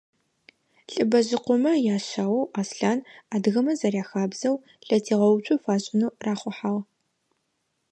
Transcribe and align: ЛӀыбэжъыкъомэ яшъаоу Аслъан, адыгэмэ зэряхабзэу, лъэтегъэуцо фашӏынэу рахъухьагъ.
ЛӀыбэжъыкъомэ 0.91 1.73
яшъаоу 1.95 2.43
Аслъан, 2.61 2.99
адыгэмэ 3.33 3.73
зэряхабзэу, 3.79 4.55
лъэтегъэуцо 4.87 5.53
фашӏынэу 5.63 6.13
рахъухьагъ. 6.25 6.81